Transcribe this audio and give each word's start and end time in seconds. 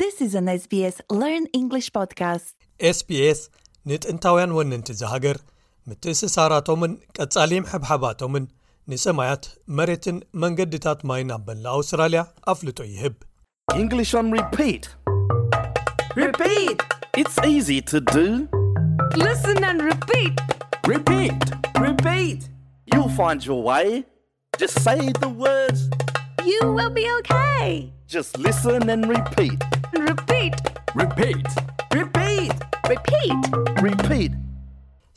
ስስግ 0.00 0.78
ስስ 2.98 3.40
ንጥንታውያን 3.90 4.50
ወነንቲ 4.56 4.88
ዝሃገር 5.00 5.36
ምትእንስሳራቶምን 5.88 6.92
ቀጻሊም 7.16 7.68
ሕብሓባቶምን 7.70 8.44
ንሰማያት 8.90 9.44
መሬትን 9.78 10.16
መንገድታት 10.42 11.00
ማይን 11.08 11.30
ኣበላኣውስትራልያ 11.36 12.22
ኣፍልጦ 12.50 12.82
ይህብ 12.92 13.16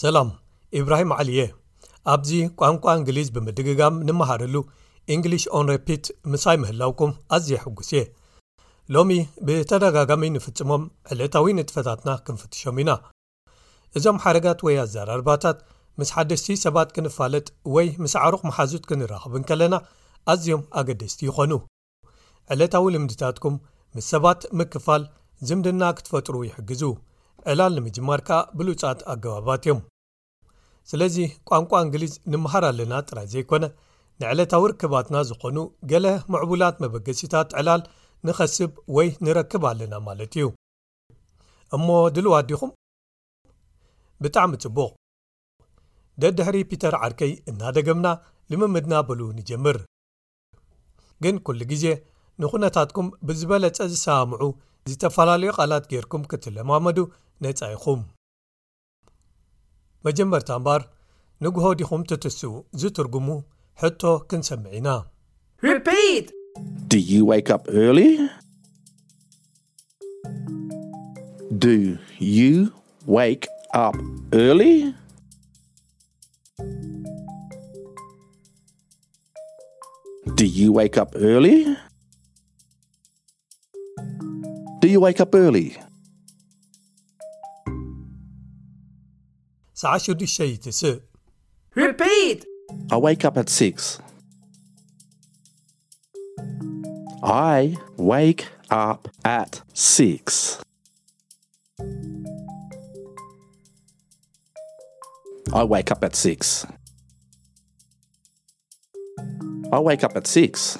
ሰላም 0.00 0.28
ኢብራሂም 0.80 1.10
ዕሊ 1.20 1.30
የ 1.38 1.44
ኣብዚ 2.14 2.30
ቋንቋ 2.60 2.84
እንግሊዝ 2.98 3.28
ብምድግጋም 3.36 3.94
ንምሃርሉ 4.08 4.56
እንግሊሽ 5.14 5.44
ኦንሬፒት 5.58 6.04
ምስይ 6.32 6.58
ምህላውኩም 6.64 7.12
ኣዝየሕጕስ 7.36 7.90
እየ 7.94 8.02
ሎሚ 8.96 9.10
ብተደጋጋሚ 9.46 10.22
ንፍጽሞም 10.36 10.84
ዕለታዊ 11.12 11.54
ንጥፈታትና 11.60 12.10
ክንፍትሾም 12.26 12.78
ኢና 12.84 12.90
እዞም 13.98 14.20
ሓደጋት 14.26 14.60
ወይ 14.68 14.76
ኣዘራርባታት 14.84 15.58
ምስ 16.00 16.12
ሓደስቲ 16.18 16.48
ሰባት 16.64 16.90
ክንፋለጥ 16.98 17.46
ወይ 17.76 17.88
ምስ 18.04 18.14
ዓሩኽ 18.26 18.42
መሓዙት 18.50 18.84
ክንራኽብን 18.90 19.46
ከለና 19.50 19.74
ኣዝዮም 20.34 20.62
ኣገደስቲ 20.78 21.20
ይዀኑ 21.30 21.52
ዕለታዊ 22.54 22.84
ልምድታትኩም 22.94 23.56
ምስ 23.96 24.06
ሰባት 24.12 24.40
ምክፋል 24.60 25.02
ዝምድና 25.48 25.82
ክትፈጥሩ 25.98 26.34
ይሕግዙ 26.46 26.82
ዕላል 27.50 27.72
ንምጅማር 27.78 28.20
ከኣ 28.28 28.38
ብሉጻት 28.58 28.98
ኣገባባት 29.12 29.62
እዮም 29.66 29.80
ስለዚ 30.90 31.16
ቋንቋ 31.48 31.70
እንግሊዝ 31.84 32.12
ንምሃር 32.32 32.64
ኣለና 32.70 32.92
ጥራይ 33.08 33.26
ዘይኰነ 33.34 33.64
ንዕለታዊ 34.22 34.64
ርከባትና 34.72 35.16
ዝዀኑ 35.28 35.58
ገለ 35.90 36.06
ምዕቡላት 36.32 36.76
መበገሲታት 36.84 37.50
ዕላል 37.60 37.82
ንኸስብ 38.26 38.70
ወይ 38.96 39.08
ንረክብ 39.24 39.64
ኣለና 39.70 39.94
ማለት 40.08 40.32
እዩ 40.38 40.46
እሞ 41.78 41.86
ድልዋ 42.16 42.32
ኣዲኹም፧ 42.42 42.72
ብጣዕሚ 44.24 44.52
ጽቡቕ 44.64 44.92
ደድሕሪ 46.22 46.56
ፒተር 46.70 46.94
ዓርከይ 47.04 47.32
እናደገምና 47.50 48.06
ንምምድና 48.52 48.94
በሉ 49.08 49.20
ንጀምር 49.40 49.76
ግን 51.24 51.36
ኵሉ 51.46 51.60
ግዜ 51.72 51.84
ንኹነታትኩም 52.42 53.06
ብዝበለጸ 53.28 53.78
ዝሰምዑ 53.92 54.42
ዝተፈላለዩ 54.90 55.50
ቓላት 55.58 55.84
ገይርኩም 55.92 56.22
ክትለማመዱ 56.30 56.98
ነጻ 57.44 57.60
ይኹም 57.74 58.00
መጀመርታኣምባር 60.06 60.80
ንጉሆ 61.44 61.66
ዲኹም 61.80 62.02
ትትስኡ 62.10 62.52
ዝትርጉሙ 62.82 63.38
ሕቶ 63.82 64.04
ክንሰምዕ 64.28 64.74
ኢና 64.78 64.88
o 84.96 85.00
wake 85.00 85.20
up 85.20 85.34
early 85.34 85.76
so 89.78 89.84
i 89.94 89.98
shouldi 90.04 90.26
sha 90.34 90.44
toser 90.64 90.94
repeat 91.84 92.46
i 92.94 92.96
wake 93.08 93.22
up 93.28 93.36
at 93.42 93.48
six 93.58 93.90
i 97.52 97.56
wake 98.12 98.44
up 98.84 99.08
at 99.26 99.62
six 99.74 100.62
i 105.60 105.62
wake 105.76 105.92
up 105.96 106.02
at 106.08 106.14
six 106.24 106.66
i 109.76 109.78
wake 109.90 110.02
up 110.08 110.14
at 110.20 110.26
six 110.36 110.78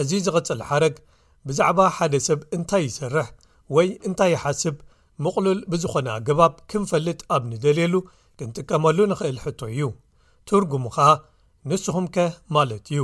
እዚ 0.00 0.10
ዚቐጽል 0.26 0.60
ሓረግ 0.68 0.94
ብዛዕባ 1.48 1.78
ሓደ 1.96 2.14
ሰብ 2.26 2.40
እንታይ 2.56 2.84
ይሰርሕ 2.88 3.28
ወይ 3.76 3.88
እንታይ 4.08 4.30
ይሓስብ 4.34 4.76
ምቕሉል 5.24 5.60
ብዝዀነ 5.72 6.06
ኣገባብ 6.16 6.54
ክንፈልጥ 6.70 7.20
ኣብ 7.36 7.42
ንደልየሉ 7.52 7.94
ክንጥቀመሉ 8.40 8.98
ንኽእል 9.12 9.38
ሕቶ 9.44 9.60
እዩ 9.74 9.82
ትርጉሙ 10.50 10.84
ኸኣ 10.96 11.10
ንስኹምከ 11.70 12.16
ማለት 12.56 12.84
እዩ 12.98 13.02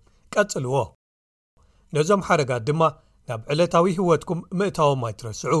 ቀጽልዎ 0.39 0.75
ነዞም 1.95 2.21
ሓረጋት 2.27 2.61
ድማ 2.69 2.81
ናብ 3.29 3.41
ዕለታዊ 3.53 3.87
ህይወትኩም 3.97 4.39
ምእታዎም 4.59 5.01
ኣይትረስዑ 5.07 5.55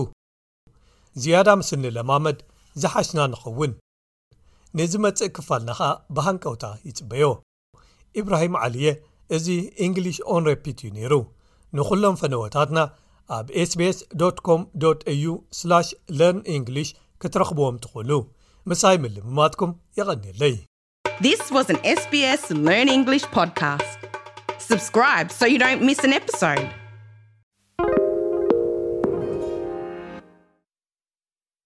ዝያዳ 1.21 1.47
ምስኒ 1.59 1.83
ለማመድ 1.97 2.37
ዚሓሽና 2.81 3.19
ንኸውን 3.31 3.71
ንዝመጽእ 4.79 5.29
ክፋልና 5.37 5.69
ኸኣ 5.79 5.89
ብሃንቀውታ 6.17 6.63
ይጽበዮ 6.87 7.23
ኢብራሂም 8.21 8.55
ዓሊየ 8.63 8.87
እዚ 9.35 9.47
እንግሊሽ 9.85 10.17
ኦንሬፒት 10.35 10.77
እዩ 10.83 10.89
ነይሩ 10.97 11.13
ንዅሎም 11.79 12.15
ፈነዎታትና 12.21 12.79
ኣብ 13.37 13.45
sbs 13.69 13.97
c 14.45 14.47
au 14.53 14.57
ለርን 16.19 16.39
እንግሊሽ 16.57 16.89
ክትረኽብዎም 17.23 17.75
ትዀእኑ 17.85 18.11
ምሳይ 18.71 18.95
ምልምማትኩም 19.03 19.71
የቐንየለይsbs 19.97 22.47
n 22.51 22.93
subscribe 24.61 25.31
so 25.31 25.45
you 25.45 25.59
don't 25.59 25.81
miss 25.81 26.03
an 26.03 26.13
episode 26.13 26.71